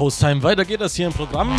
Ja, 0.00 0.04
Hostime, 0.04 0.42
weiter 0.42 0.64
geht 0.64 0.80
das 0.80 0.94
hier 0.94 1.08
im 1.08 1.12
Programm. 1.12 1.54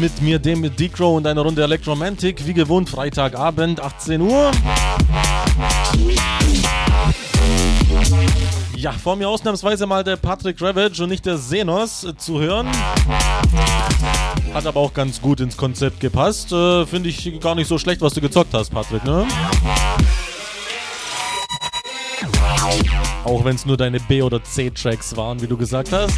Mit 0.00 0.22
mir, 0.22 0.38
dem 0.38 0.62
mit 0.62 0.80
Decro 0.80 1.14
und 1.14 1.26
einer 1.26 1.42
Runde 1.42 1.62
Electromantic. 1.62 2.46
Wie 2.46 2.54
gewohnt, 2.54 2.88
Freitagabend, 2.88 3.80
18 3.80 4.22
Uhr. 4.22 4.50
Ja, 8.76 8.92
vor 8.92 9.16
mir 9.16 9.28
ausnahmsweise 9.28 9.86
mal 9.86 10.04
der 10.04 10.16
Patrick 10.16 10.62
Ravage 10.62 11.02
und 11.02 11.10
nicht 11.10 11.26
der 11.26 11.36
Senos 11.36 12.06
zu 12.16 12.40
hören. 12.40 12.68
Hat 14.54 14.64
aber 14.64 14.80
auch 14.80 14.94
ganz 14.94 15.20
gut 15.20 15.40
ins 15.40 15.58
Konzept 15.58 16.00
gepasst. 16.00 16.50
Äh, 16.50 16.86
Finde 16.86 17.10
ich 17.10 17.40
gar 17.40 17.54
nicht 17.54 17.68
so 17.68 17.76
schlecht, 17.76 18.00
was 18.00 18.14
du 18.14 18.22
gezockt 18.22 18.54
hast, 18.54 18.70
Patrick, 18.70 19.04
ne? 19.04 19.26
Auch 23.26 23.44
wenn 23.44 23.56
es 23.56 23.66
nur 23.66 23.76
deine 23.76 23.98
B- 23.98 24.22
oder 24.22 24.42
C-Tracks 24.42 25.16
waren, 25.16 25.42
wie 25.42 25.48
du 25.48 25.56
gesagt 25.56 25.90
hast. 25.90 26.16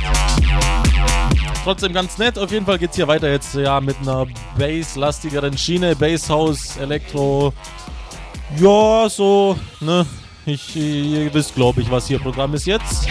Trotzdem 1.64 1.95
ganz 1.95 2.19
nett. 2.19 2.39
Auf 2.39 2.53
jeden 2.53 2.67
Fall 2.67 2.78
geht 2.78 2.91
es 2.91 2.97
hier 2.97 3.09
weiter 3.09 3.31
jetzt 3.31 3.55
ja 3.55 3.81
mit 3.81 3.97
einer 4.03 4.27
Bass-lastigeren 4.59 5.56
Schiene. 5.56 5.97
Basshouse, 5.97 6.77
Elektro. 6.77 7.55
Ja, 8.59 9.09
so, 9.09 9.59
ne? 9.81 10.05
Ich, 10.45 10.77
ihr 10.77 11.33
wisst, 11.33 11.55
glaube 11.55 11.81
ich, 11.81 11.91
was 11.91 12.09
hier 12.09 12.19
Programm 12.19 12.53
ist 12.53 12.67
jetzt. 12.67 13.09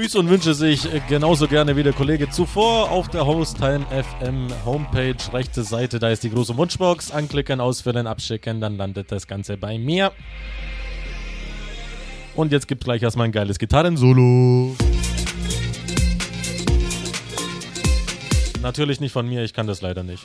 Grüße 0.00 0.18
und 0.18 0.30
wünsche 0.30 0.54
sich 0.54 0.88
genauso 1.10 1.46
gerne 1.46 1.76
wie 1.76 1.82
der 1.82 1.92
Kollege 1.92 2.30
zuvor 2.30 2.90
auf 2.90 3.08
der 3.08 3.26
Hosttime 3.26 3.84
FM 3.90 4.46
Homepage, 4.64 5.14
rechte 5.30 5.62
Seite, 5.62 5.98
da 5.98 6.08
ist 6.08 6.24
die 6.24 6.30
große 6.30 6.56
Wunschbox. 6.56 7.10
Anklicken, 7.10 7.60
ausfüllen, 7.60 8.06
abschicken, 8.06 8.62
dann 8.62 8.78
landet 8.78 9.12
das 9.12 9.26
Ganze 9.26 9.58
bei 9.58 9.76
mir. 9.76 10.12
Und 12.34 12.50
jetzt 12.50 12.66
gibt 12.66 12.82
gleich 12.84 13.02
erstmal 13.02 13.26
ein 13.26 13.32
geiles 13.32 13.58
Gitarren-Solo. 13.58 14.74
Natürlich 18.62 19.00
nicht 19.00 19.12
von 19.12 19.28
mir, 19.28 19.44
ich 19.44 19.52
kann 19.52 19.66
das 19.66 19.82
leider 19.82 20.02
nicht. 20.02 20.24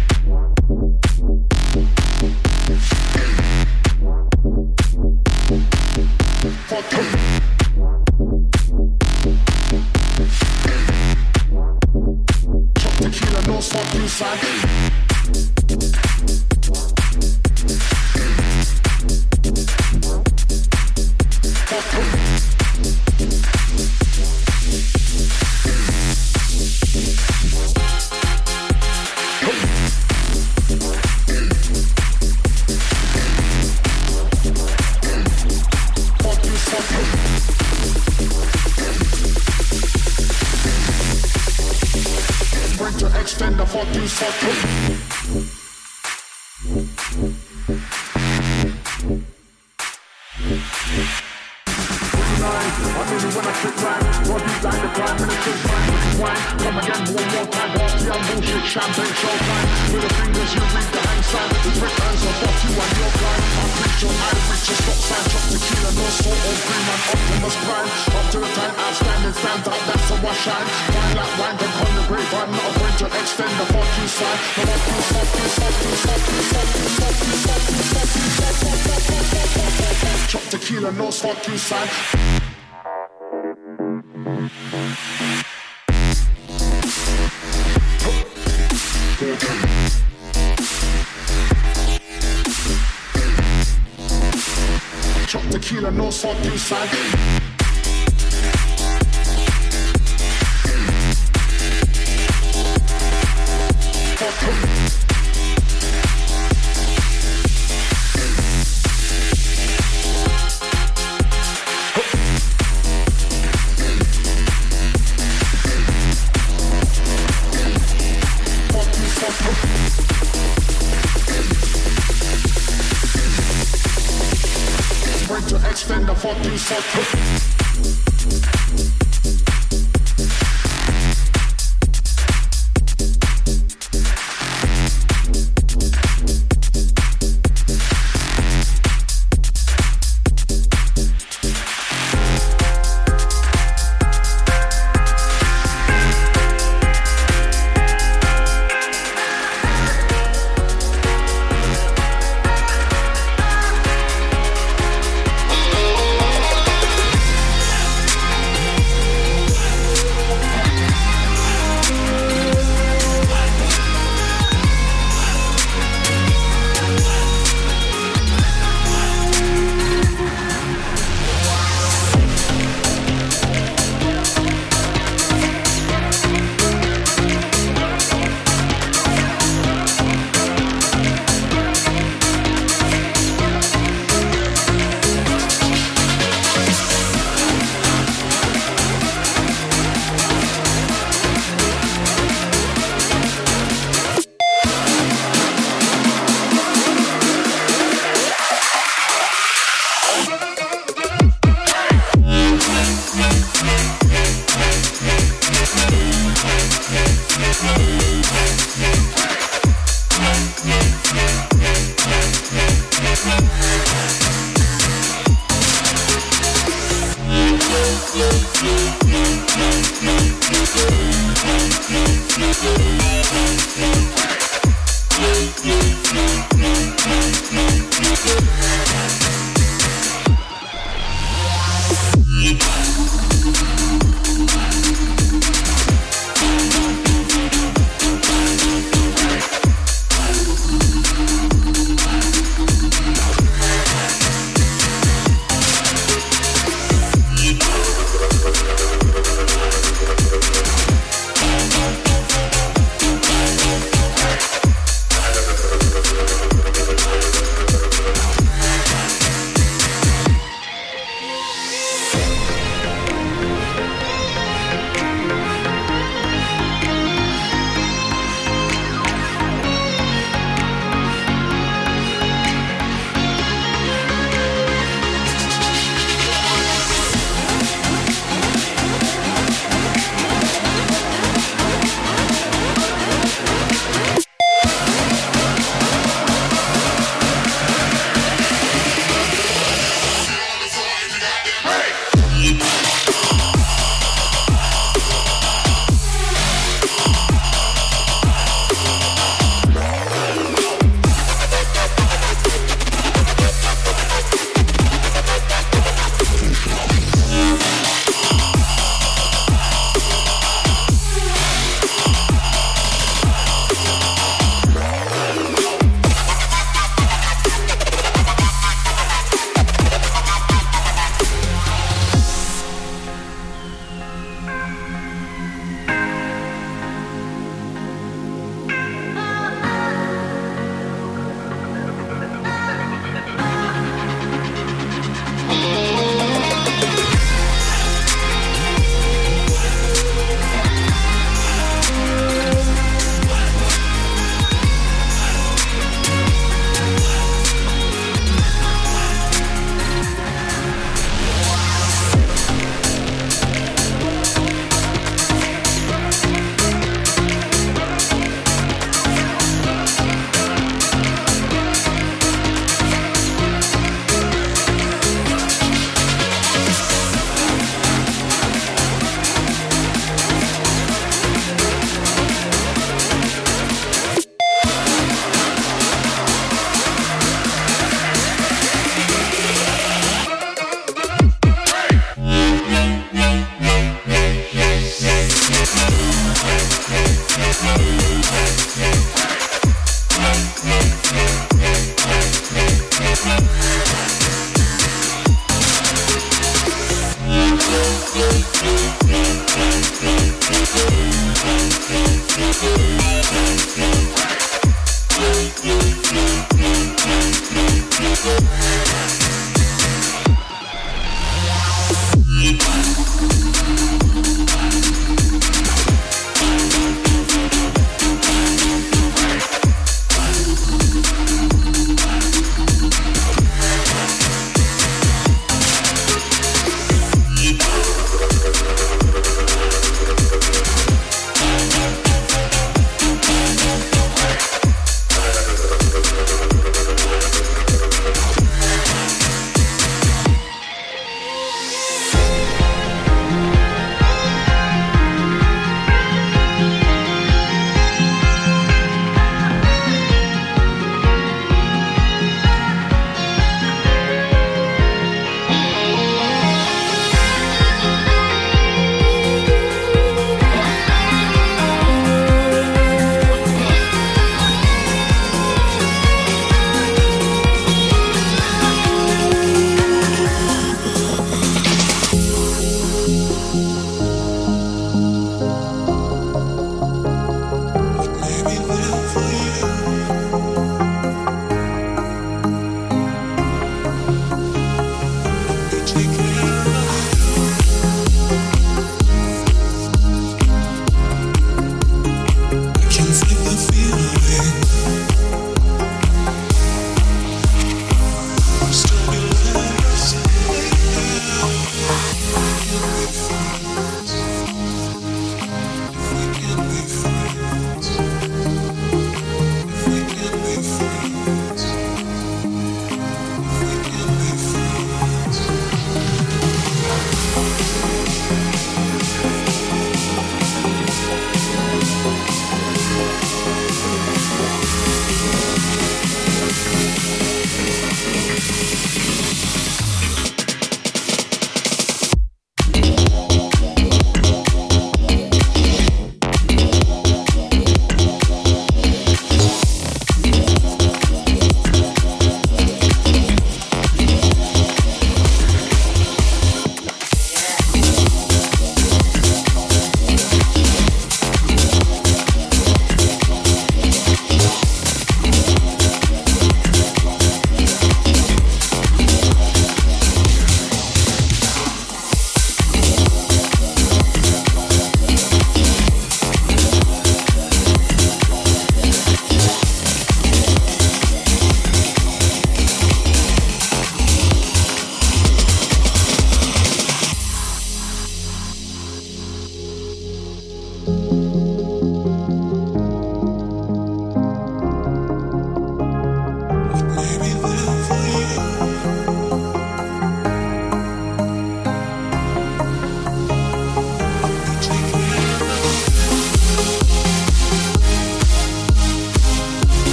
Thank 408.23 408.90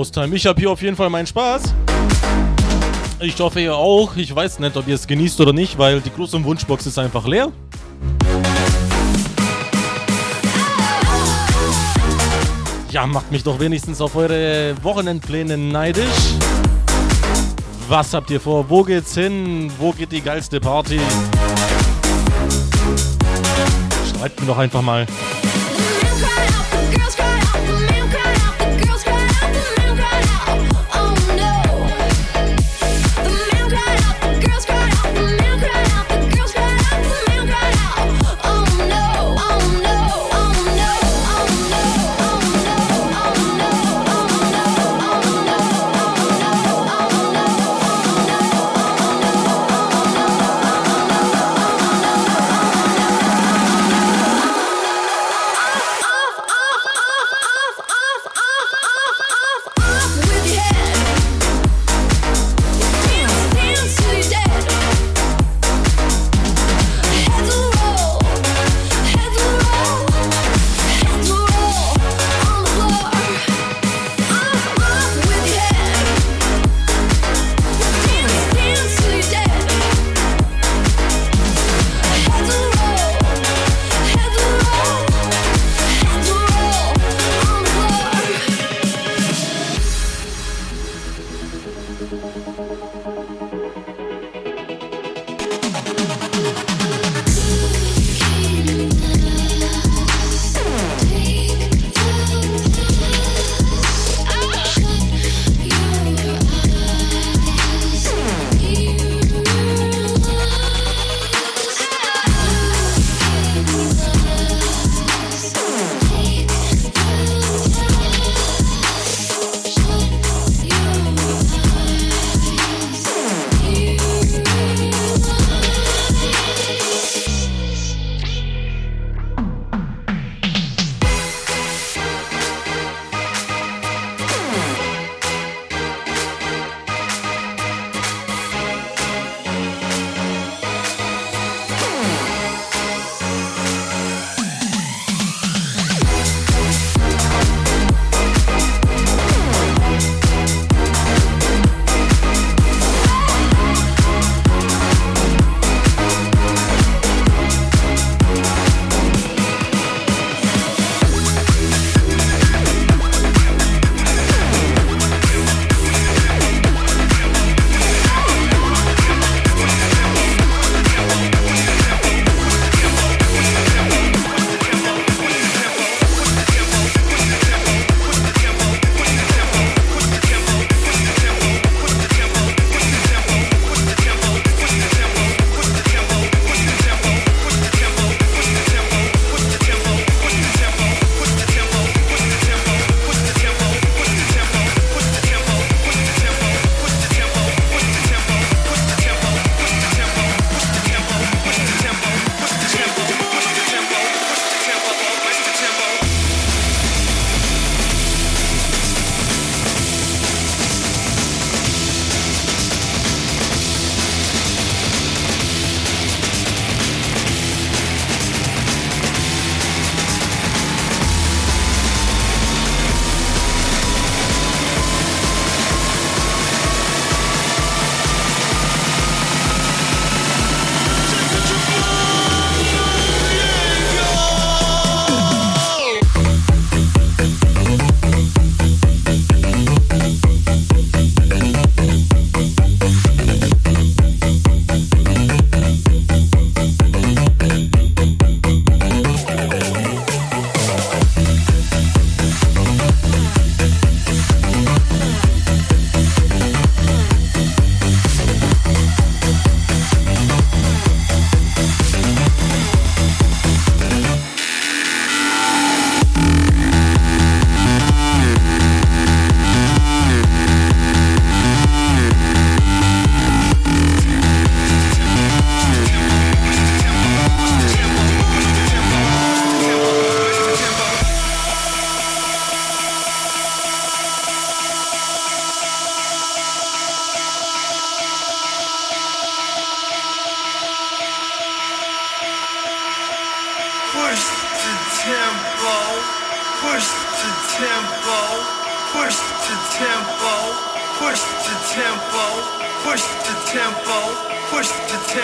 Haustime. 0.00 0.34
Ich 0.34 0.46
habe 0.46 0.58
hier 0.58 0.70
auf 0.70 0.80
jeden 0.80 0.96
Fall 0.96 1.10
meinen 1.10 1.26
Spaß. 1.26 1.74
Ich 3.20 3.38
hoffe 3.38 3.60
ihr 3.60 3.74
auch. 3.74 4.16
Ich 4.16 4.34
weiß 4.34 4.58
nicht, 4.60 4.74
ob 4.78 4.88
ihr 4.88 4.94
es 4.94 5.06
genießt 5.06 5.38
oder 5.42 5.52
nicht, 5.52 5.76
weil 5.76 6.00
die 6.00 6.10
große 6.10 6.42
Wunschbox 6.42 6.86
ist 6.86 6.98
einfach 6.98 7.26
leer. 7.26 7.52
Ja, 12.90 13.06
macht 13.06 13.30
mich 13.30 13.42
doch 13.42 13.60
wenigstens 13.60 14.00
auf 14.00 14.16
eure 14.16 14.74
Wochenendpläne 14.82 15.58
neidisch. 15.58 16.34
Was 17.86 18.14
habt 18.14 18.30
ihr 18.30 18.40
vor? 18.40 18.70
Wo 18.70 18.82
geht's 18.82 19.14
hin? 19.14 19.70
Wo 19.78 19.92
geht 19.92 20.12
die 20.12 20.22
geilste 20.22 20.60
Party? 20.60 20.98
Schreibt 24.10 24.40
mir 24.40 24.46
doch 24.46 24.58
einfach 24.58 24.80
mal. 24.80 25.06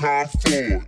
time 0.00 0.28
for. 0.28 0.79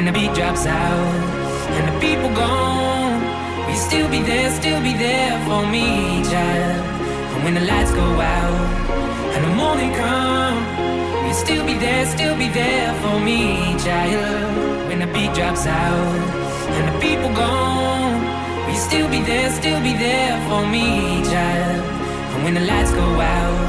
When 0.00 0.06
the 0.06 0.18
beat 0.18 0.32
drops 0.32 0.64
out 0.64 1.14
and 1.76 1.84
the 1.88 2.00
people 2.00 2.30
gone, 2.34 3.20
will 3.66 3.68
you 3.68 3.76
still 3.76 4.08
be 4.08 4.22
there, 4.22 4.50
still 4.50 4.80
be 4.80 4.94
there 4.94 5.36
for 5.44 5.60
me, 5.66 6.24
child? 6.24 6.80
And 7.34 7.44
when 7.44 7.52
the 7.52 7.60
lights 7.60 7.92
go 7.92 8.08
out 8.18 8.60
and 9.34 9.44
the 9.44 9.54
morning 9.60 9.92
come, 9.92 10.56
will 11.20 11.28
you 11.28 11.34
still 11.34 11.66
be 11.66 11.74
there, 11.74 12.06
still 12.06 12.34
be 12.34 12.48
there 12.48 12.94
for 13.02 13.20
me, 13.20 13.76
child? 13.84 14.88
When 14.88 15.00
the 15.00 15.06
beat 15.12 15.34
drops 15.34 15.66
out 15.66 16.16
and 16.76 16.84
the 16.88 16.98
people 16.98 17.28
gone, 17.34 18.24
will 18.64 18.72
you 18.72 18.80
still 18.80 19.08
be 19.10 19.20
there, 19.20 19.50
still 19.50 19.82
be 19.82 19.92
there 19.92 20.40
for 20.48 20.66
me, 20.66 21.20
child? 21.28 21.84
And 22.32 22.44
when 22.44 22.54
the 22.54 22.64
lights 22.64 22.92
go 22.92 23.04
out 23.04 23.60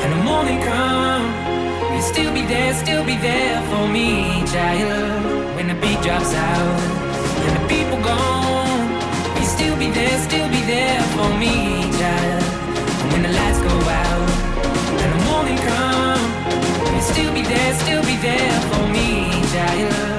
and 0.00 0.12
the 0.14 0.24
morning 0.24 0.62
come. 0.62 1.48
You 1.94 2.00
still 2.00 2.32
be 2.32 2.40
there, 2.46 2.72
still 2.72 3.04
be 3.04 3.16
there 3.16 3.60
for 3.68 3.86
me, 3.86 4.46
child. 4.46 5.47
When 5.58 5.66
the 5.66 5.74
beat 5.74 6.00
drops 6.02 6.32
out 6.34 6.80
and 7.44 7.56
the 7.58 7.66
people 7.68 8.00
gone, 8.00 8.90
you 9.36 9.44
still 9.44 9.76
be 9.76 9.90
there, 9.90 10.16
still 10.20 10.48
be 10.50 10.62
there 10.62 11.02
for 11.14 11.28
me, 11.36 11.82
child. 11.98 12.42
And 13.02 13.12
when 13.12 13.22
the 13.24 13.32
lights 13.32 13.58
go 13.58 13.74
out 13.74 14.30
and 15.02 15.10
the 15.14 15.24
morning 15.26 15.58
come, 15.58 16.94
you 16.94 17.02
still 17.02 17.34
be 17.34 17.42
there, 17.42 17.74
still 17.74 18.02
be 18.04 18.14
there 18.22 18.60
for 18.70 18.86
me, 18.86 19.32
child. 19.50 20.17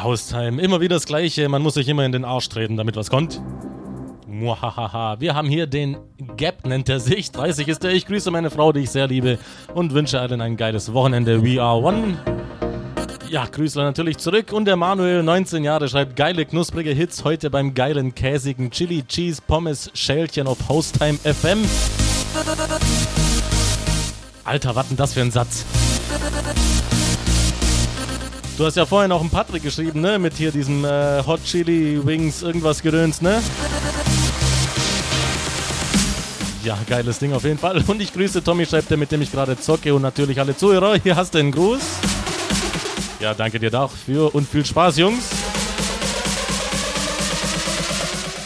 Ja, 0.00 0.04
Haustime, 0.04 0.62
immer 0.62 0.80
wieder 0.80 0.96
das 0.96 1.04
Gleiche. 1.04 1.46
Man 1.50 1.60
muss 1.60 1.74
sich 1.74 1.86
immer 1.86 2.06
in 2.06 2.12
den 2.12 2.24
Arsch 2.24 2.48
treten, 2.48 2.78
damit 2.78 2.96
was 2.96 3.10
kommt. 3.10 3.42
Muahaha. 4.26 5.20
Wir 5.20 5.34
haben 5.34 5.46
hier 5.46 5.66
den 5.66 5.98
Gap, 6.38 6.66
nennt 6.66 6.88
er 6.88 7.00
sich. 7.00 7.30
30 7.32 7.68
ist 7.68 7.84
er. 7.84 7.90
Ich 7.90 8.06
grüße 8.06 8.30
meine 8.30 8.50
Frau, 8.50 8.72
die 8.72 8.80
ich 8.80 8.90
sehr 8.90 9.06
liebe 9.06 9.38
und 9.74 9.92
wünsche 9.92 10.18
allen 10.18 10.40
ein 10.40 10.56
geiles 10.56 10.94
Wochenende. 10.94 11.44
We 11.44 11.60
are 11.60 11.76
one. 11.76 12.16
Ja, 13.28 13.44
Grüße 13.44 13.78
natürlich 13.80 14.16
zurück. 14.16 14.52
Und 14.52 14.64
der 14.64 14.76
Manuel, 14.76 15.22
19 15.22 15.64
Jahre, 15.64 15.86
schreibt 15.86 16.16
geile, 16.16 16.46
knusprige 16.46 16.92
Hits 16.92 17.24
heute 17.24 17.50
beim 17.50 17.74
geilen, 17.74 18.14
käsigen 18.14 18.70
Chili 18.70 19.02
Cheese 19.02 19.42
Pommes 19.46 19.90
Schälchen 19.92 20.46
auf 20.46 20.66
Haustime 20.66 21.18
FM. 21.18 21.58
Alter, 24.44 24.74
was 24.74 24.88
denn 24.88 24.96
das 24.96 25.12
für 25.12 25.20
ein 25.20 25.30
Satz? 25.30 25.66
Du 28.60 28.66
hast 28.66 28.76
ja 28.76 28.84
vorhin 28.84 29.08
noch 29.08 29.22
einen 29.22 29.30
Patrick 29.30 29.62
geschrieben, 29.62 30.02
ne? 30.02 30.18
Mit 30.18 30.34
hier 30.34 30.52
diesem 30.52 30.84
äh, 30.84 31.22
Hot 31.26 31.42
Chili 31.44 31.98
Wings, 32.04 32.42
irgendwas 32.42 32.82
gedöns, 32.82 33.22
ne? 33.22 33.42
Ja, 36.62 36.76
geiles 36.86 37.18
Ding 37.18 37.32
auf 37.32 37.44
jeden 37.44 37.56
Fall. 37.56 37.82
Und 37.86 38.02
ich 38.02 38.12
grüße 38.12 38.44
Tommy, 38.44 38.66
schreibt 38.66 38.90
der, 38.90 38.98
mit 38.98 39.10
dem 39.12 39.22
ich 39.22 39.32
gerade 39.32 39.58
zocke 39.58 39.94
und 39.94 40.02
natürlich 40.02 40.38
alle 40.40 40.54
Zuhörer. 40.54 40.96
Hier 41.02 41.16
hast 41.16 41.32
du 41.32 41.38
einen 41.38 41.52
Gruß. 41.52 41.80
Ja, 43.20 43.32
danke 43.32 43.58
dir 43.58 43.70
dafür 43.70 44.34
und 44.34 44.46
viel 44.46 44.66
Spaß, 44.66 44.98
Jungs. 44.98 45.24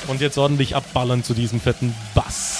Und 0.06 0.20
jetzt 0.20 0.38
ordentlich 0.38 0.76
abballern 0.76 1.24
zu 1.24 1.34
diesem 1.34 1.58
fetten 1.58 1.92
Bass. 2.14 2.53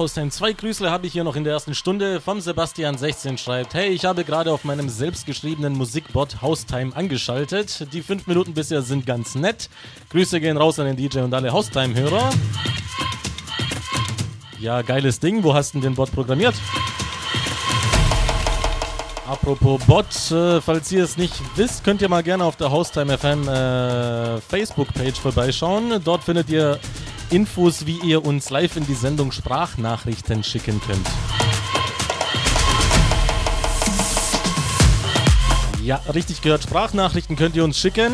Haustime, 0.00 0.30
zwei 0.30 0.54
Grüßle 0.54 0.90
habe 0.90 1.06
ich 1.06 1.12
hier 1.12 1.24
noch 1.24 1.36
in 1.36 1.44
der 1.44 1.52
ersten 1.52 1.74
Stunde. 1.74 2.22
Vom 2.22 2.38
Sebastian16 2.38 3.36
schreibt: 3.36 3.74
Hey, 3.74 3.90
ich 3.90 4.06
habe 4.06 4.24
gerade 4.24 4.50
auf 4.50 4.64
meinem 4.64 4.88
selbstgeschriebenen 4.88 5.74
Musikbot 5.74 6.40
Haustime 6.40 6.96
angeschaltet. 6.96 7.86
Die 7.92 8.00
fünf 8.00 8.26
Minuten 8.26 8.54
bisher 8.54 8.80
sind 8.80 9.04
ganz 9.04 9.34
nett. 9.34 9.68
Grüße 10.08 10.40
gehen 10.40 10.56
raus 10.56 10.78
an 10.78 10.86
den 10.86 10.96
DJ 10.96 11.18
und 11.18 11.34
alle 11.34 11.52
Haustime-Hörer. 11.52 12.30
Ja, 14.58 14.80
geiles 14.80 15.20
Ding. 15.20 15.44
Wo 15.44 15.52
hast 15.52 15.74
du 15.74 15.80
denn 15.80 15.90
den 15.90 15.96
Bot 15.96 16.10
programmiert? 16.12 16.54
Apropos 19.28 19.84
Bot, 19.84 20.06
äh, 20.30 20.62
falls 20.62 20.90
ihr 20.92 21.04
es 21.04 21.18
nicht 21.18 21.34
wisst, 21.56 21.84
könnt 21.84 22.00
ihr 22.00 22.08
mal 22.08 22.22
gerne 22.22 22.44
auf 22.44 22.56
der 22.56 22.70
Haustime 22.70 23.18
FM 23.18 23.46
äh, 23.46 24.40
Facebook-Page 24.40 25.20
vorbeischauen. 25.20 26.00
Dort 26.02 26.24
findet 26.24 26.48
ihr 26.48 26.80
Infos, 27.30 27.86
wie 27.86 27.98
ihr 28.00 28.24
uns 28.24 28.50
live 28.50 28.76
in 28.76 28.86
die 28.86 28.94
Sendung 28.94 29.30
Sprachnachrichten 29.30 30.42
schicken 30.42 30.80
könnt. 30.84 31.06
Ja, 35.82 36.00
richtig 36.12 36.42
gehört, 36.42 36.64
Sprachnachrichten 36.64 37.36
könnt 37.36 37.54
ihr 37.54 37.62
uns 37.62 37.78
schicken. 37.78 38.12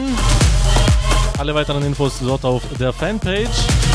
Alle 1.39 1.55
weiteren 1.55 1.83
Infos 1.83 2.19
dort 2.21 2.45
auf 2.45 2.63
der 2.79 2.93
Fanpage. 2.93 3.86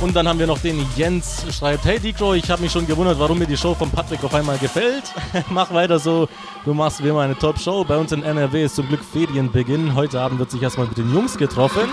Und 0.00 0.14
dann 0.14 0.28
haben 0.28 0.38
wir 0.38 0.46
noch 0.46 0.60
den 0.60 0.86
Jens, 0.96 1.44
schreibt, 1.50 1.84
hey 1.84 1.98
Dicro, 1.98 2.34
ich 2.34 2.48
habe 2.50 2.62
mich 2.62 2.70
schon 2.70 2.86
gewundert, 2.86 3.18
warum 3.18 3.36
mir 3.38 3.46
die 3.46 3.56
Show 3.56 3.74
von 3.74 3.90
Patrick 3.90 4.22
auf 4.22 4.32
einmal 4.32 4.56
gefällt. 4.58 5.02
Mach 5.50 5.72
weiter 5.72 5.98
so, 5.98 6.28
du 6.64 6.72
machst 6.72 7.02
wie 7.02 7.08
immer 7.08 7.22
eine 7.22 7.36
Top-Show. 7.36 7.84
Bei 7.84 7.96
uns 7.96 8.12
in 8.12 8.22
NRW 8.22 8.64
ist 8.64 8.76
zum 8.76 8.86
Glück 8.86 9.00
Ferienbeginn. 9.02 9.96
Heute 9.96 10.20
Abend 10.20 10.38
wird 10.38 10.52
sich 10.52 10.62
erstmal 10.62 10.86
mit 10.86 10.96
den 10.98 11.12
Jungs 11.12 11.36
getroffen. 11.36 11.88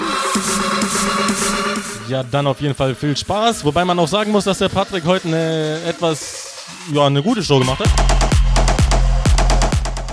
Ja, 2.08 2.22
dann 2.22 2.46
auf 2.46 2.62
jeden 2.62 2.76
Fall 2.76 2.94
viel 2.94 3.18
Spaß. 3.18 3.66
Wobei 3.66 3.84
man 3.84 3.98
auch 3.98 4.08
sagen 4.08 4.32
muss, 4.32 4.44
dass 4.44 4.60
der 4.60 4.70
Patrick 4.70 5.04
heute 5.06 5.28
eine 5.28 5.82
etwas, 5.88 6.68
ja, 6.94 7.08
eine 7.08 7.24
gute 7.24 7.44
Show 7.44 7.58
gemacht 7.58 7.80
hat. 7.80 7.90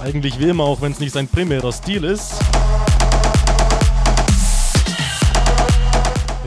Eigentlich 0.03 0.39
wie 0.39 0.49
immer, 0.49 0.65
auch 0.65 0.81
wenn 0.81 0.93
es 0.93 0.99
nicht 0.99 1.13
sein 1.13 1.29
primärer 1.29 1.73
Stil 1.73 2.05
ist. 2.05 2.37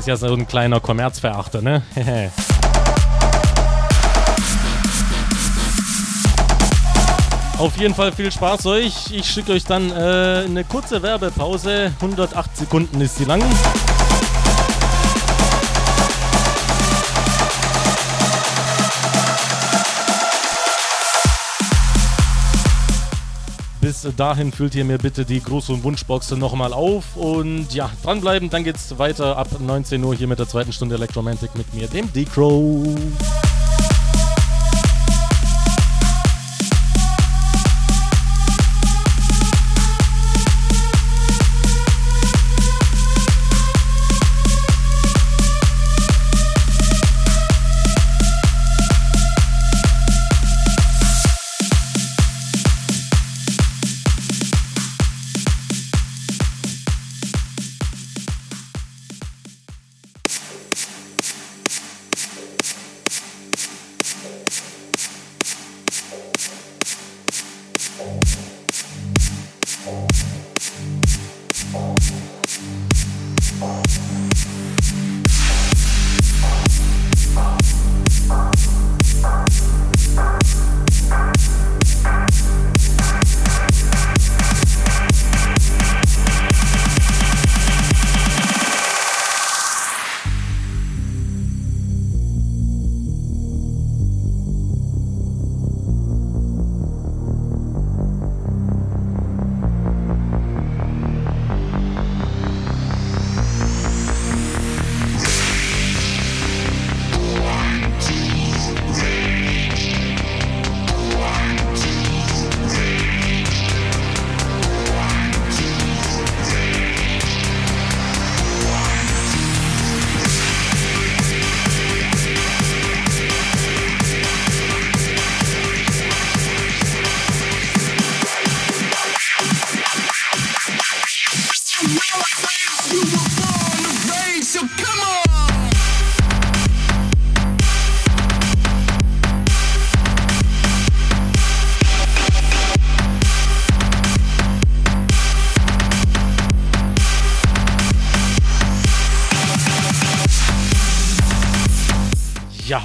Ist 0.06 0.10
ja 0.10 0.18
so 0.18 0.36
ein 0.36 0.48
kleiner 0.48 0.80
Kommerzverachter, 0.80 1.64
ne? 1.64 1.82
Auf 7.58 7.76
jeden 7.78 7.96
Fall 7.96 8.12
viel 8.12 8.32
Spaß 8.32 8.68
euch. 8.68 8.94
Ich 9.10 9.26
schicke 9.26 9.54
euch 9.54 9.64
dann 9.64 9.90
äh, 9.90 10.44
eine 10.46 10.64
kurze 10.64 11.02
Werbepause. 11.02 11.92
108 12.00 12.56
Sekunden 12.56 13.02
ist 13.02 13.18
sie 13.18 13.26
lang. 13.26 13.42
Bis 23.86 24.02
dahin 24.18 24.52
füllt 24.52 24.74
ihr 24.74 24.84
mir 24.84 24.98
bitte 24.98 25.26
die 25.26 25.42
Gruß- 25.42 25.72
und 25.72 25.84
Wunschbox 25.84 26.32
nochmal 26.32 26.74
auf. 26.74 27.16
Und 27.16 27.72
ja, 27.72 27.92
dranbleiben, 28.02 28.50
dann 28.50 28.64
geht's 28.64 28.98
weiter 28.98 29.38
ab 29.38 29.60
19 29.60 30.04
Uhr 30.04 30.16
hier 30.16 30.26
mit 30.26 30.40
der 30.40 30.48
zweiten 30.48 30.74
Stunde 30.74 30.96
Electromantic 30.96 31.54
mit 31.56 31.72
mir, 31.72 31.88
dem 31.88 32.12
D-Crow. 32.12 32.84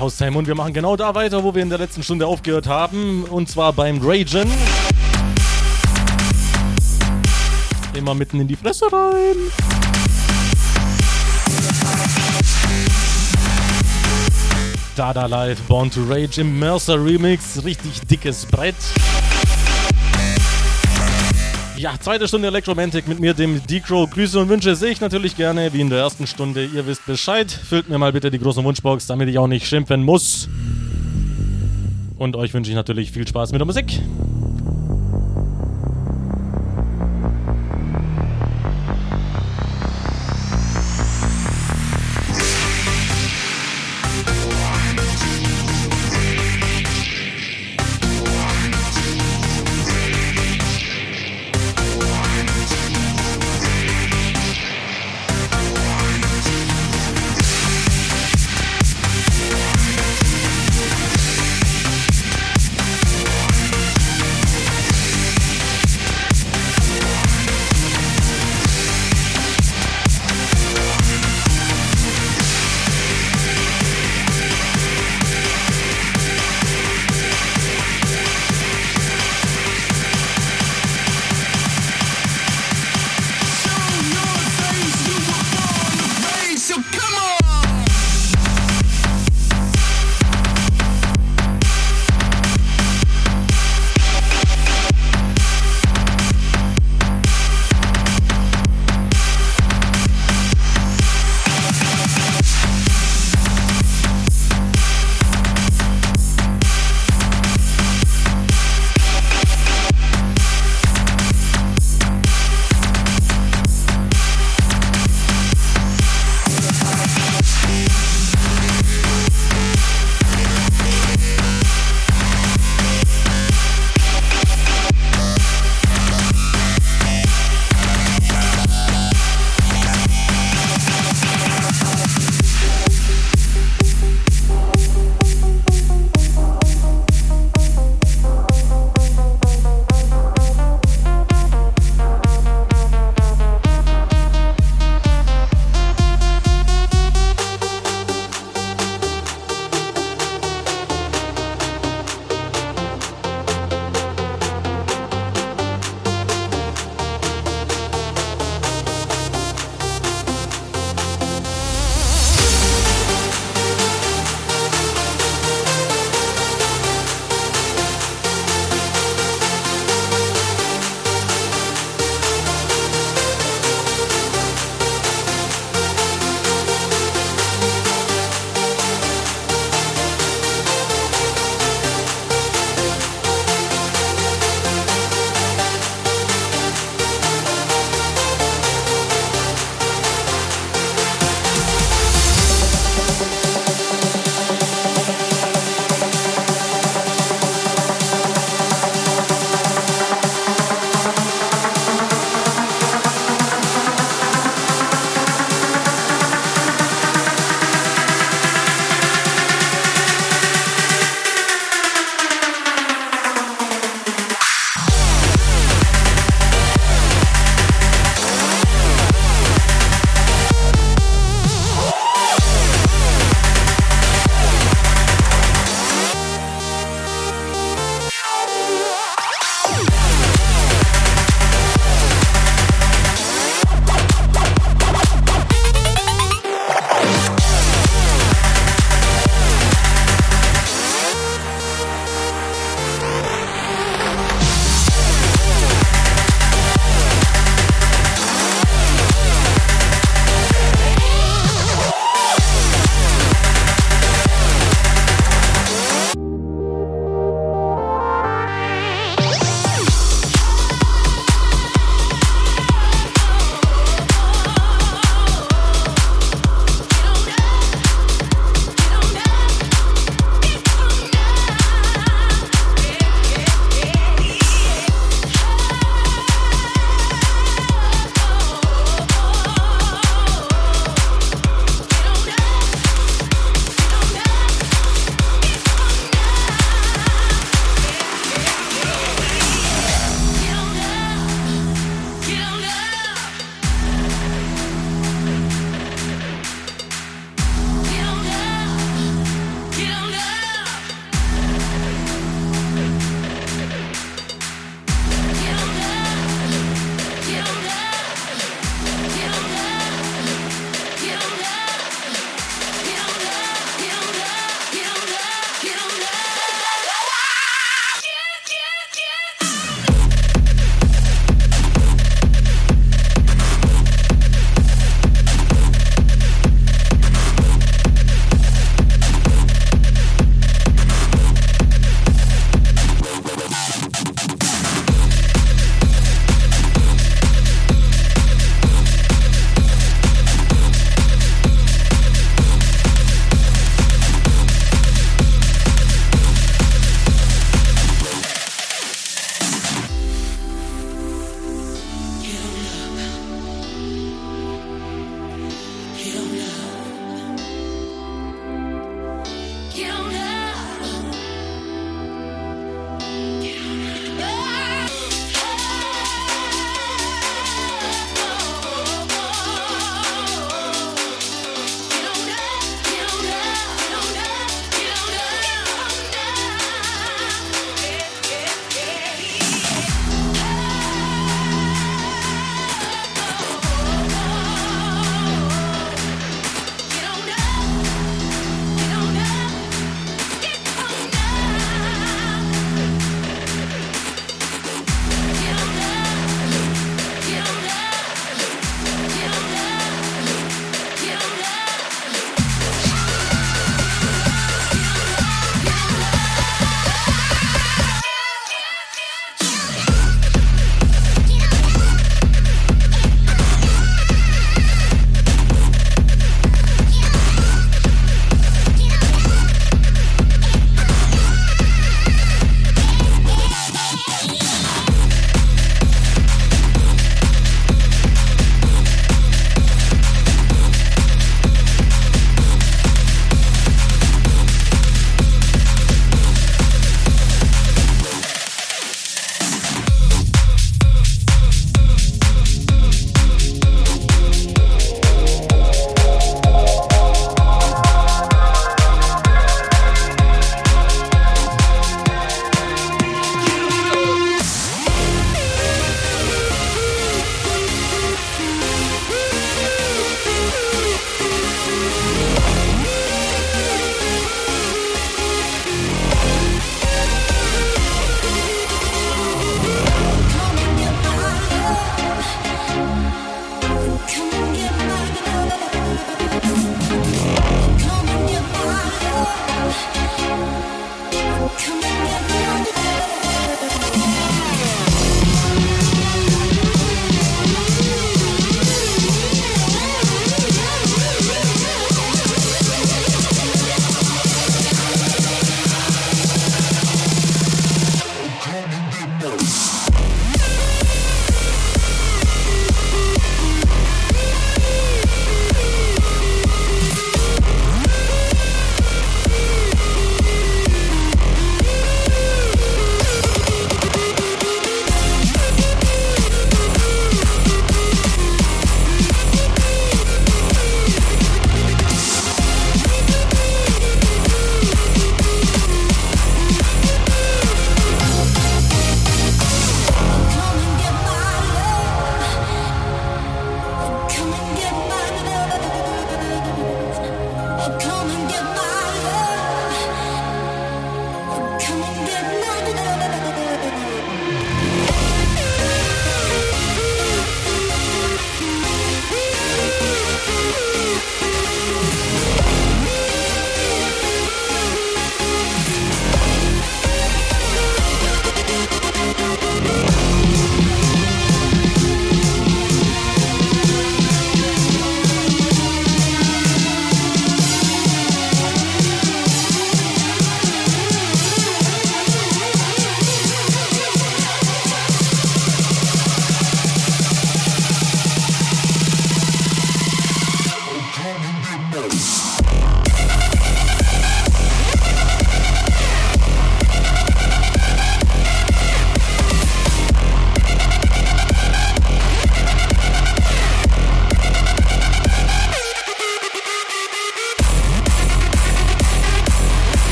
Haustime 0.00 0.36
und 0.38 0.46
wir 0.46 0.54
machen 0.54 0.72
genau 0.72 0.96
da 0.96 1.14
weiter, 1.14 1.44
wo 1.44 1.54
wir 1.54 1.62
in 1.62 1.68
der 1.68 1.78
letzten 1.78 2.02
Stunde 2.02 2.26
aufgehört 2.26 2.66
haben. 2.66 3.24
Und 3.24 3.48
zwar 3.48 3.72
beim 3.72 4.00
Ragen. 4.02 4.50
Immer 7.92 8.14
mitten 8.14 8.40
in 8.40 8.48
die 8.48 8.56
Fresse 8.56 8.86
rein. 8.90 9.36
Dada 14.96 15.26
Light, 15.26 15.58
Born 15.68 15.90
to 15.90 16.00
Rage 16.08 16.40
im 16.40 16.58
Mercer 16.58 17.02
Remix. 17.02 17.62
Richtig 17.64 18.00
dickes 18.08 18.46
Brett. 18.46 18.74
Ja, 21.80 21.94
zweite 21.98 22.28
Stunde 22.28 22.48
Electromantic 22.48 23.08
mit 23.08 23.20
mir, 23.20 23.32
dem 23.32 23.66
D-Crow. 23.66 24.10
Grüße 24.10 24.38
und 24.38 24.50
Wünsche 24.50 24.76
sehe 24.76 24.90
ich 24.90 25.00
natürlich 25.00 25.34
gerne, 25.34 25.72
wie 25.72 25.80
in 25.80 25.88
der 25.88 26.00
ersten 26.00 26.26
Stunde. 26.26 26.62
Ihr 26.66 26.86
wisst 26.86 27.06
Bescheid. 27.06 27.50
Füllt 27.50 27.88
mir 27.88 27.96
mal 27.96 28.12
bitte 28.12 28.30
die 28.30 28.38
große 28.38 28.62
Wunschbox, 28.62 29.06
damit 29.06 29.30
ich 29.30 29.38
auch 29.38 29.46
nicht 29.46 29.66
schimpfen 29.66 30.02
muss. 30.02 30.46
Und 32.18 32.36
euch 32.36 32.52
wünsche 32.52 32.70
ich 32.70 32.76
natürlich 32.76 33.12
viel 33.12 33.26
Spaß 33.26 33.52
mit 33.52 33.60
der 33.60 33.66
Musik. 33.66 33.98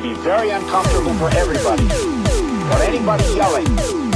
to 0.00 0.08
be 0.08 0.14
very 0.22 0.50
uncomfortable 0.50 1.12
for 1.14 1.28
everybody. 1.36 1.86
But 2.68 2.80
anybody 2.82 3.24
yelling, 3.34 3.68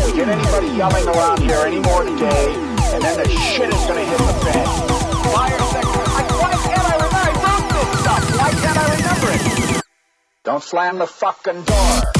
we 0.04 0.12
get 0.12 0.28
anybody 0.28 0.68
yelling 0.68 1.06
around 1.08 1.40
here 1.40 1.60
anymore 1.66 2.04
today, 2.04 2.54
and 2.94 3.02
then 3.02 3.18
the 3.18 3.28
shit 3.28 3.68
is 3.68 3.84
going 3.86 3.98
to 3.98 4.04
hit 4.04 4.18
the 4.18 4.32
fan. 4.44 4.66
Fire 5.32 5.58
sector. 5.58 6.04
Like, 6.14 6.30
why 6.40 6.52
can't 6.64 6.86
I 6.86 6.96
remember? 7.04 7.74
This 7.74 8.00
stuff. 8.00 8.38
Why 8.38 8.50
can't 8.62 8.78
I 8.78 8.96
remember 8.96 9.28
it? 9.32 9.82
Don't 10.44 10.62
slam 10.62 10.98
the 10.98 11.06
fucking 11.06 11.62
door. 11.64 12.13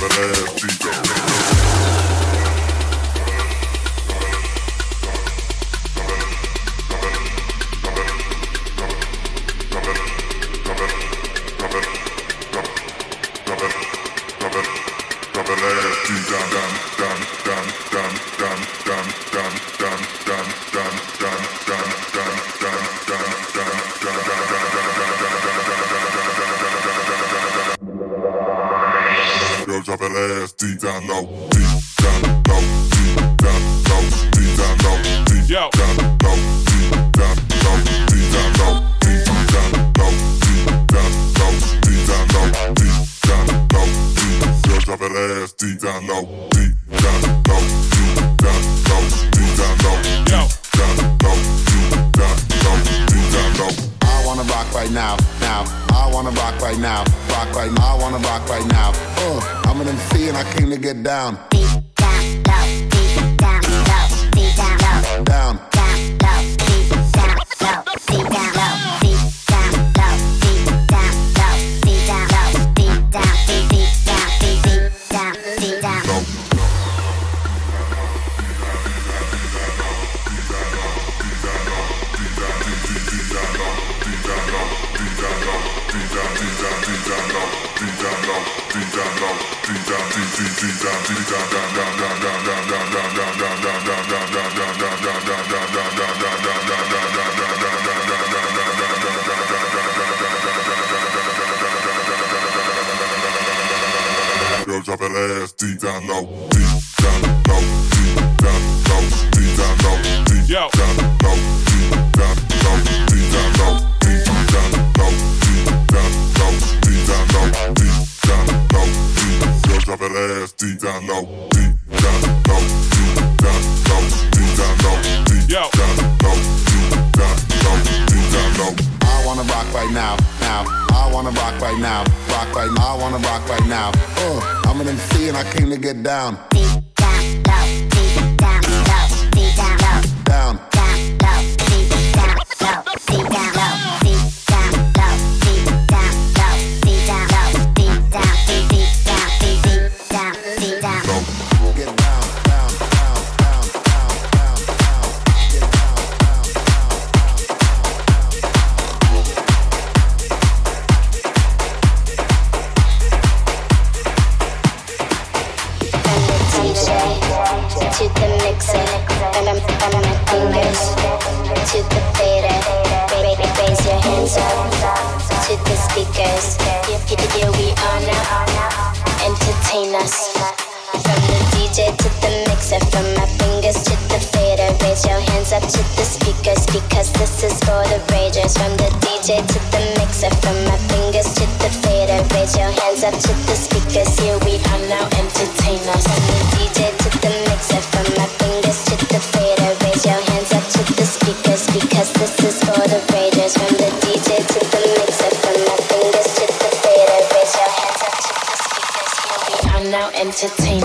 got 0.00 0.18
an 0.18 0.30
ass 0.30 0.64
ego. 0.64 1.59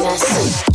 Venus. 0.06 0.74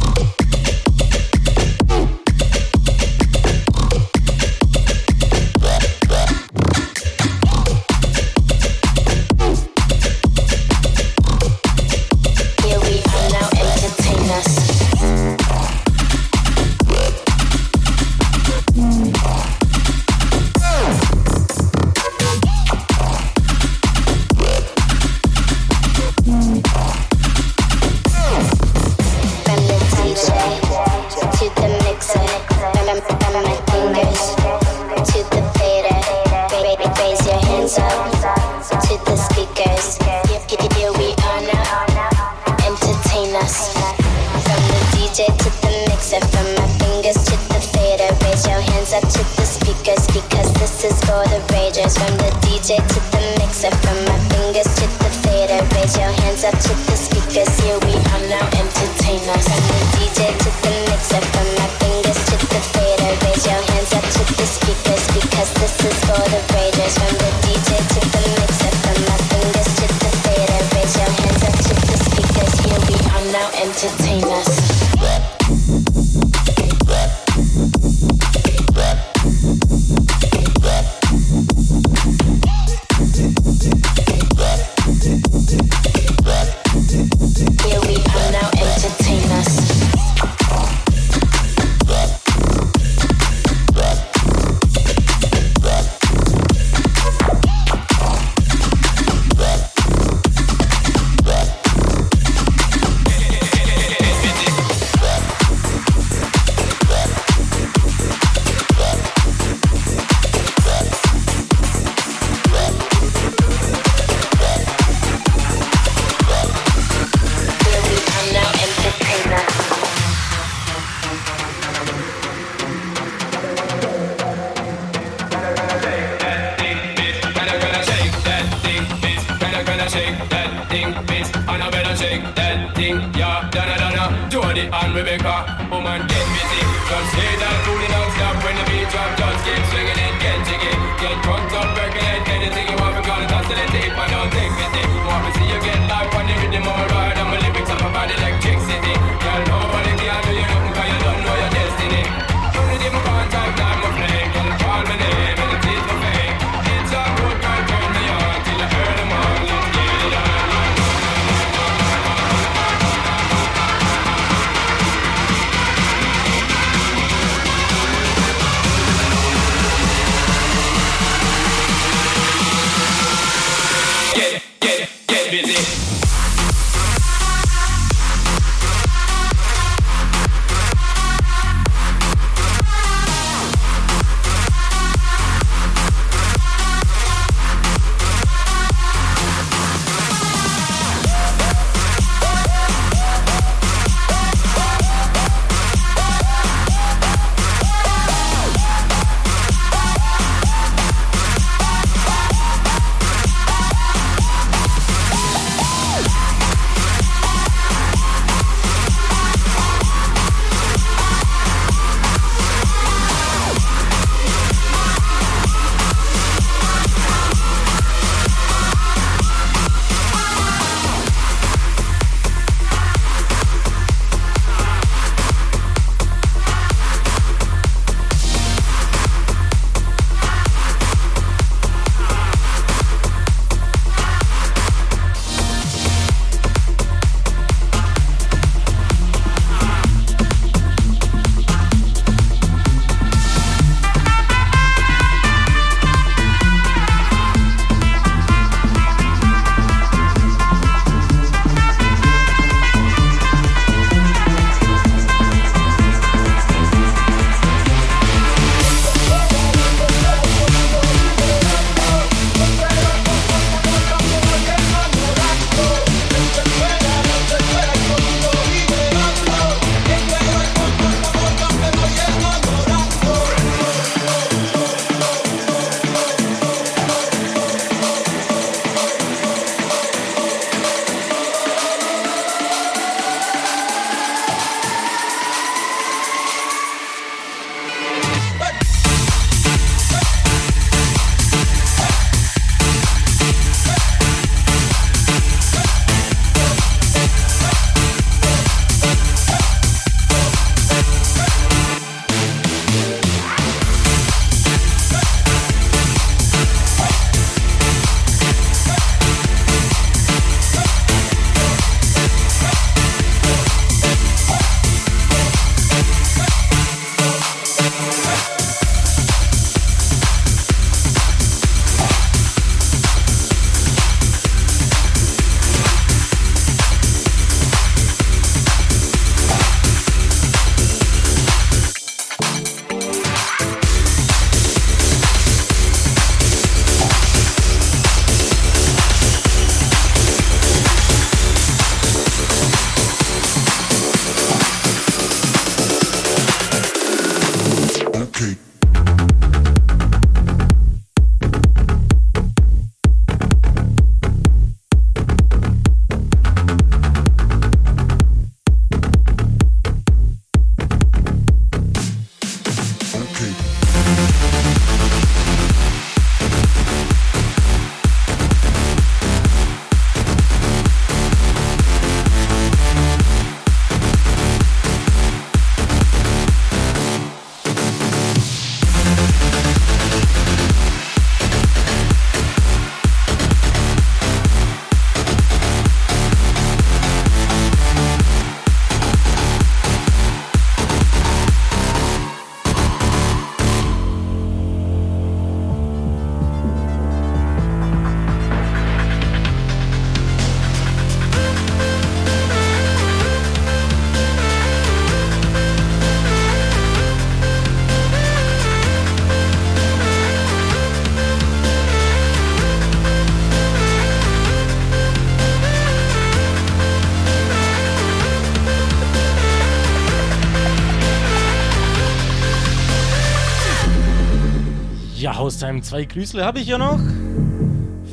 Ja, 425.10 425.16
Haustime, 425.16 425.60
zwei 425.60 425.86
Grüßle 425.86 426.24
habe 426.24 426.38
ich 426.38 426.46
ja 426.46 426.56
noch. 426.56 426.78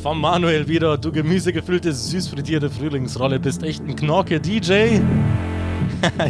Vom 0.03 0.21
Manuel 0.21 0.67
wieder, 0.67 0.99
du 0.99 1.11
gemüsegefüllte, 1.11 1.91
süß 1.91 2.27
frittierte 2.27 2.69
Frühlingsrolle, 2.69 3.39
bist 3.39 3.63
echt 3.63 3.81
ein 3.81 3.95
Knorke-DJ. 3.95 4.99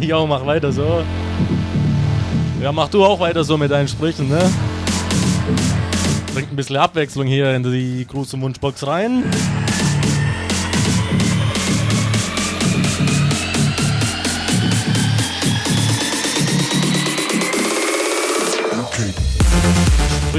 Jo, 0.00 0.26
mach 0.26 0.46
weiter 0.46 0.72
so. 0.72 1.04
Ja, 2.62 2.72
mach 2.72 2.88
du 2.88 3.04
auch 3.04 3.20
weiter 3.20 3.44
so 3.44 3.58
mit 3.58 3.70
deinen 3.70 3.86
Sprüchen, 3.86 4.30
ne? 4.30 4.50
Bringt 6.32 6.50
ein 6.50 6.56
bisschen 6.56 6.78
Abwechslung 6.78 7.26
hier 7.26 7.54
in 7.54 7.64
die 7.64 8.06
große 8.08 8.40
Wunschbox 8.40 8.86
rein. 8.86 9.24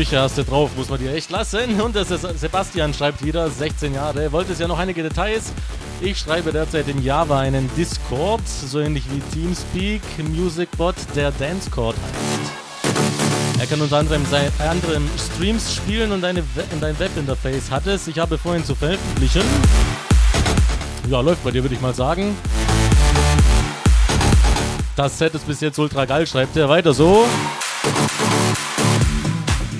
Du 0.09 0.43
drauf, 0.43 0.71
muss 0.75 0.89
man 0.89 0.99
dir 0.99 1.13
echt 1.13 1.29
lassen. 1.29 1.79
Und 1.79 1.95
der 1.95 2.03
Sebastian 2.03 2.95
schreibt 2.95 3.23
wieder, 3.23 3.47
16 3.47 3.93
Jahre, 3.93 4.31
wollte 4.31 4.53
es 4.53 4.59
ja 4.59 4.67
noch 4.67 4.79
einige 4.79 5.03
Details. 5.03 5.53
Ich 6.01 6.17
schreibe 6.17 6.51
derzeit 6.51 6.87
in 6.87 7.03
Java 7.03 7.41
einen 7.41 7.69
Discord, 7.77 8.41
so 8.47 8.79
ähnlich 8.79 9.03
wie 9.11 9.19
Teamspeak, 9.31 10.01
MusicBot, 10.17 10.95
der 11.15 11.31
Dancecord 11.33 11.95
heißt. 11.95 13.59
Er 13.59 13.67
kann 13.67 13.81
unter 13.81 13.97
anderem, 13.97 14.25
seine, 14.31 14.51
anderem 14.67 15.07
Streams 15.15 15.75
spielen 15.75 16.11
und 16.11 16.23
eine, 16.23 16.43
dein 16.81 16.97
Webinterface 16.97 17.69
hat 17.69 17.85
es. 17.85 18.07
Ich 18.07 18.17
habe 18.17 18.39
vorhin 18.39 18.65
zu 18.65 18.73
veröffentlichen. 18.73 19.43
Ja, 21.07 21.21
läuft 21.21 21.43
bei 21.43 21.51
dir, 21.51 21.61
würde 21.63 21.75
ich 21.75 21.81
mal 21.81 21.93
sagen. 21.93 22.35
Das 24.95 25.19
Set 25.19 25.35
ist 25.35 25.45
bis 25.45 25.61
jetzt 25.61 25.77
ultra 25.77 26.05
geil, 26.05 26.25
schreibt 26.25 26.57
er. 26.57 26.67
Weiter 26.67 26.95
so 26.95 27.27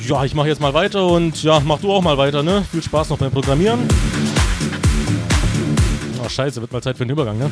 ja, 0.10 0.26
ich 0.26 0.34
mache 0.34 0.48
jetzt 0.48 0.60
mal 0.60 0.74
weiter 0.74 1.06
und 1.06 1.44
ja, 1.44 1.60
mach 1.60 1.80
du 1.80 1.92
auch 1.92 2.02
mal 2.02 2.18
weiter, 2.18 2.42
ne? 2.42 2.66
Viel 2.72 2.82
Spaß 2.82 3.10
noch 3.10 3.20
beim 3.20 3.32
Programmieren. 3.32 3.80
Oh, 6.24 6.28
scheiße, 6.28 6.60
wird 6.62 6.74
mal 6.74 6.82
Zeit 6.82 6.98
für 6.98 7.06
den 7.06 7.12
Übergang, 7.12 7.38
ne? 7.38 7.52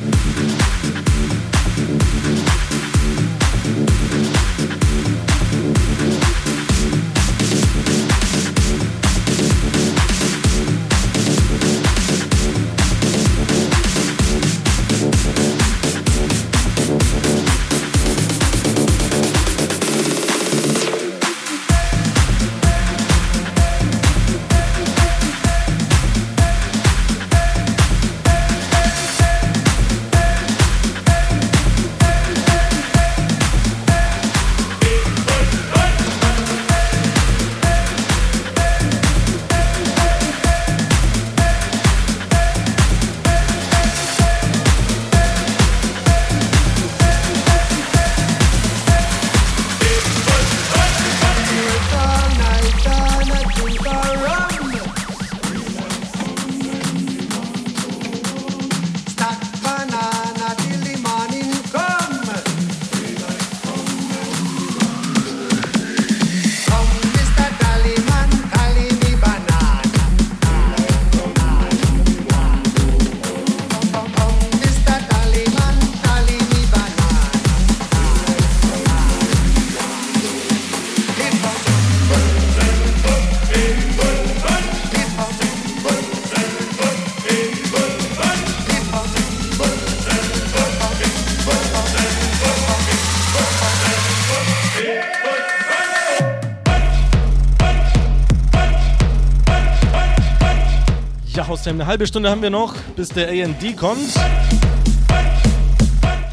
Eine 101.67 101.85
halbe 101.85 102.07
Stunde 102.07 102.29
haben 102.29 102.41
wir 102.41 102.49
noch, 102.49 102.75
bis 102.95 103.09
der 103.09 103.27
AD 103.27 103.73
kommt. 103.73 104.13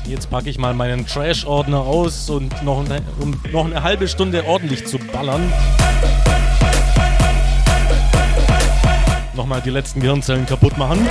Jetzt 0.07 0.31
packe 0.31 0.49
ich 0.49 0.59
mal 0.59 0.75
meinen 0.75 1.09
Trash-Ordner 1.09 1.81
aus 1.81 2.31
und 2.31 2.63
noch 2.63 2.85
um 3.19 3.41
noch 3.51 3.65
eine 3.65 3.83
halbe 3.83 4.07
Stunde 4.07 4.47
ordentlich 4.47 4.87
zu 4.87 4.97
ballern. 4.99 5.53
Nochmal 9.35 9.61
die 9.61 9.71
letzten 9.71 10.01
Gehirnzellen 10.01 10.47
kaputt 10.47 10.79
machen. 10.79 11.05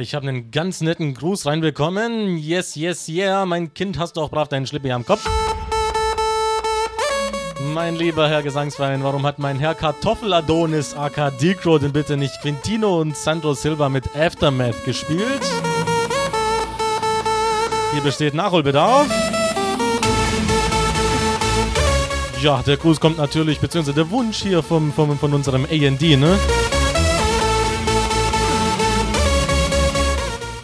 Ich 0.00 0.14
habe 0.14 0.28
einen 0.28 0.50
ganz 0.50 0.80
netten 0.80 1.14
Gruß 1.14 1.46
reinbekommen. 1.46 2.36
Yes, 2.38 2.74
yes, 2.74 3.08
yeah. 3.08 3.46
Mein 3.46 3.72
Kind, 3.72 3.98
hast 3.98 4.16
du 4.16 4.20
auch 4.20 4.30
brav 4.30 4.48
deinen 4.48 4.66
Schlippi 4.66 4.90
am 4.90 5.06
Kopf? 5.06 5.24
Mein 7.72 7.96
lieber 7.96 8.28
Herr 8.28 8.42
Gesangsverein, 8.42 9.02
warum 9.02 9.24
hat 9.24 9.38
mein 9.38 9.58
Herr 9.58 9.74
Kartoffeladonis 9.74 10.94
aka 10.94 11.30
Decro 11.30 11.78
denn 11.78 11.92
bitte 11.92 12.16
nicht 12.16 12.40
Quintino 12.42 13.00
und 13.00 13.16
Sandro 13.16 13.54
Silva 13.54 13.88
mit 13.88 14.14
Aftermath 14.14 14.84
gespielt? 14.84 15.42
Hier 17.92 18.02
besteht 18.02 18.34
Nachholbedarf. 18.34 19.08
Ja, 22.42 22.62
der 22.66 22.76
Gruß 22.76 23.00
kommt 23.00 23.18
natürlich, 23.18 23.60
beziehungsweise 23.60 23.94
der 23.94 24.10
Wunsch 24.10 24.42
hier 24.42 24.62
vom, 24.62 24.92
vom, 24.92 25.18
von 25.18 25.32
unserem 25.32 25.64
AD, 25.64 26.16
ne? 26.16 26.38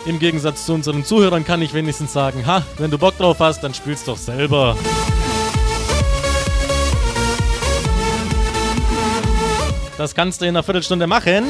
Im 0.04 0.18
Gegensatz 0.18 0.66
zu 0.66 0.74
unseren 0.74 1.04
Zuhörern 1.04 1.44
kann 1.44 1.62
ich 1.62 1.74
wenigstens 1.74 2.12
sagen, 2.12 2.44
ha, 2.46 2.64
wenn 2.78 2.90
du 2.90 2.98
Bock 2.98 3.16
drauf 3.18 3.38
hast, 3.38 3.62
dann 3.62 3.72
spielst 3.72 4.08
doch 4.08 4.16
selber. 4.16 4.76
Das 9.96 10.14
kannst 10.14 10.40
du 10.40 10.46
in 10.46 10.50
einer 10.50 10.64
Viertelstunde 10.64 11.06
machen. 11.06 11.44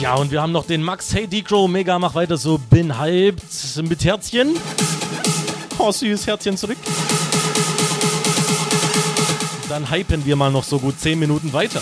Ja, 0.00 0.16
und 0.16 0.32
wir 0.32 0.42
haben 0.42 0.52
noch 0.52 0.66
den 0.66 0.82
Max 0.82 1.14
Hey 1.14 1.28
Decro 1.28 1.68
Mega, 1.68 1.98
mach 1.98 2.16
weiter 2.16 2.36
so, 2.36 2.58
bin 2.58 2.98
hyped 2.98 3.42
mit 3.88 4.04
Herzchen. 4.04 4.56
Oh, 5.78 5.92
süß, 5.92 6.26
Herzchen 6.26 6.56
zurück. 6.56 6.78
Dann 9.74 9.90
hypen 9.90 10.24
wir 10.24 10.36
mal 10.36 10.52
noch 10.52 10.62
so 10.62 10.78
gut 10.78 11.00
10 11.00 11.18
Minuten 11.18 11.52
weiter. 11.52 11.80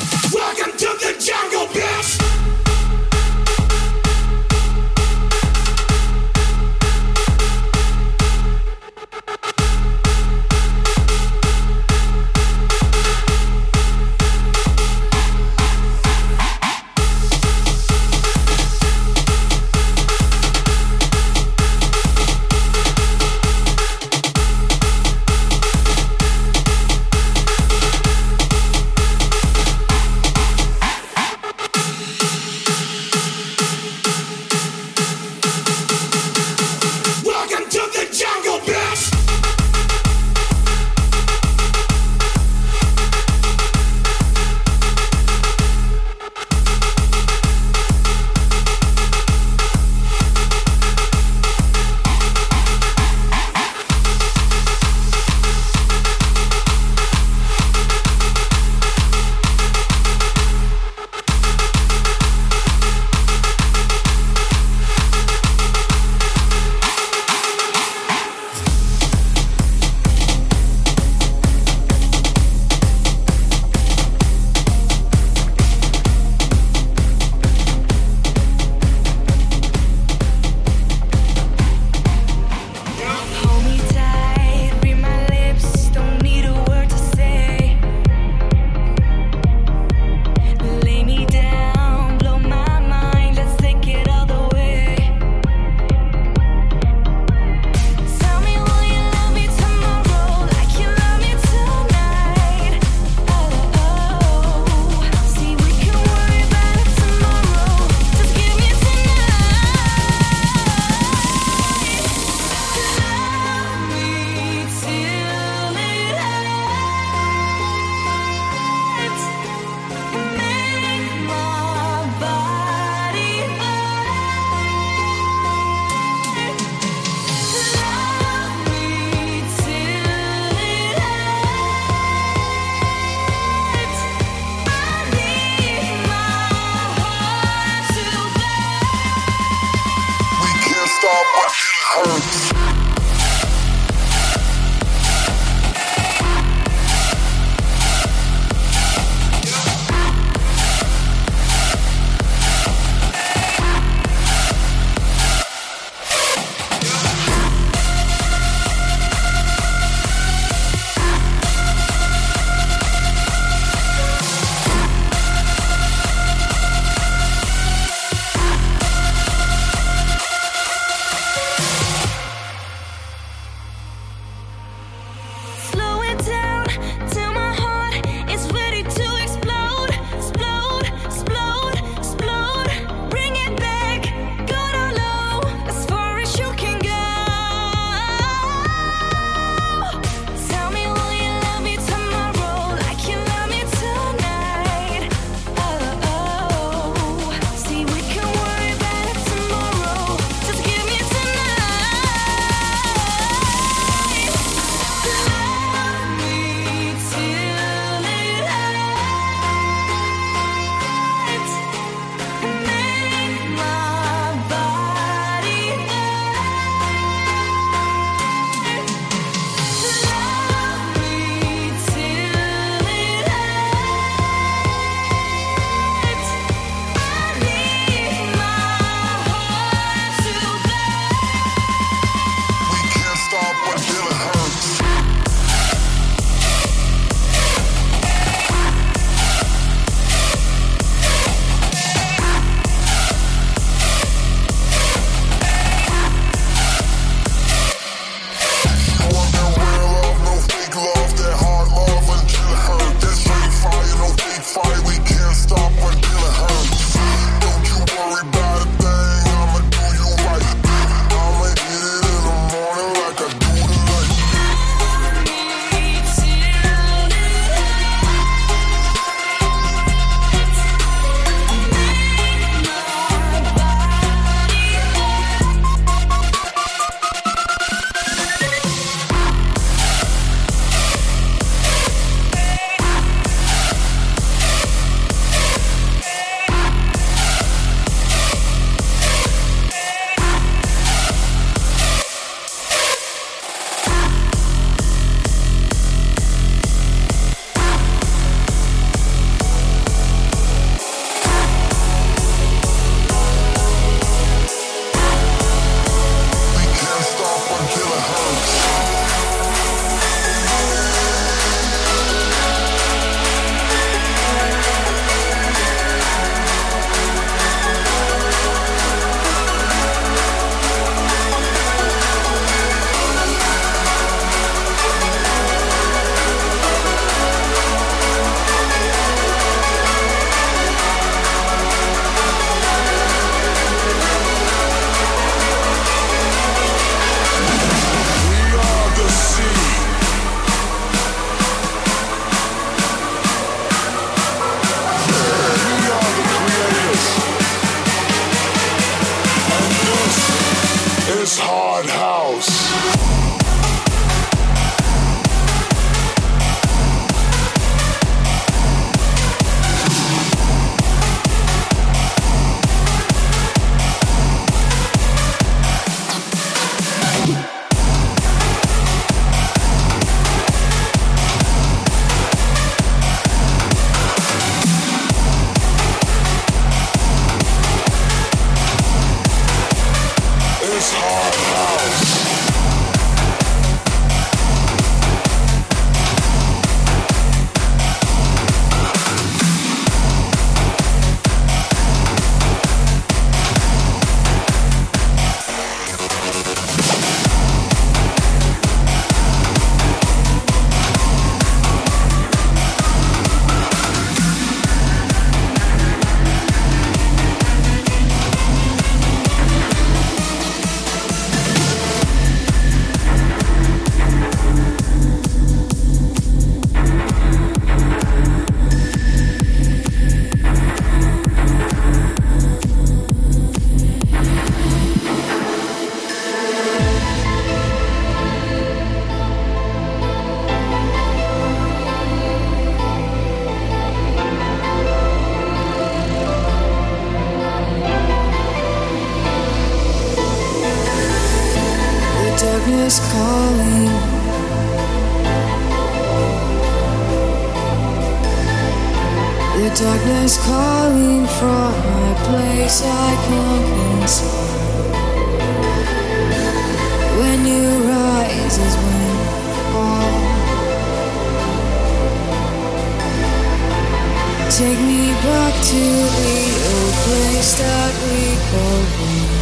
Place 467.12 467.58
that 467.60 467.92
we 468.08 468.20
called 468.48 468.88
home. 468.98 469.32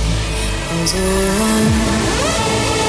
As 0.83 0.93
one. 0.95 2.80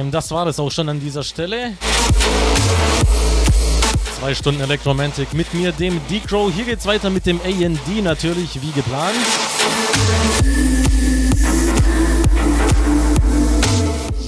Haustime, 0.00 0.10
das 0.10 0.30
war 0.30 0.46
es 0.46 0.58
auch 0.58 0.70
schon 0.70 0.88
an 0.88 1.00
dieser 1.00 1.22
Stelle. 1.22 1.72
Zwei 4.18 4.34
Stunden 4.34 4.60
Electromantic 4.60 5.32
mit 5.34 5.52
mir, 5.54 5.72
dem 5.72 6.00
D-Crow. 6.08 6.52
Hier 6.52 6.64
geht's 6.64 6.86
weiter 6.86 7.10
mit 7.10 7.26
dem 7.26 7.40
AND 7.42 8.02
natürlich, 8.02 8.60
wie 8.62 8.70
geplant. 8.72 9.16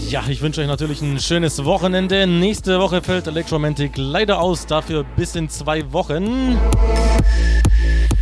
Ja, 0.09 0.23
ich 0.29 0.43
wünsche 0.43 0.61
euch 0.61 0.67
natürlich 0.67 1.01
ein 1.01 1.19
schönes 1.19 1.65
Wochenende. 1.65 2.27
Nächste 2.27 2.79
Woche 2.79 3.01
fällt 3.01 3.27
Electromantic 3.27 3.93
leider 3.97 4.41
aus, 4.41 4.67
dafür 4.67 5.05
bis 5.05 5.35
in 5.37 5.49
zwei 5.49 5.91
Wochen. 5.93 6.59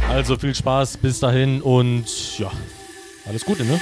Also 0.09 0.37
viel 0.37 0.55
Spaß 0.55 0.99
bis 0.99 1.21
dahin 1.21 1.63
und 1.63 2.39
ja, 2.39 2.51
alles 3.29 3.45
Gute, 3.45 3.65
ne? 3.65 3.81